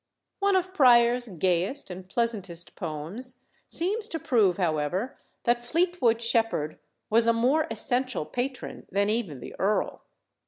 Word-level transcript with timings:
One 0.39 0.55
of 0.55 0.73
Prior's 0.73 1.27
gayest 1.27 1.91
and 1.91 2.09
pleasantest 2.09 2.75
poems 2.75 3.45
seems 3.67 4.07
to 4.07 4.17
prove, 4.17 4.57
however, 4.57 5.15
that 5.43 5.63
Fleetwood 5.63 6.23
Shepherd 6.23 6.79
was 7.11 7.27
a 7.27 7.33
more 7.33 7.67
essential 7.69 8.25
patron 8.25 8.87
than 8.91 9.11
even 9.11 9.41
the 9.41 9.53
earl. 9.59 10.01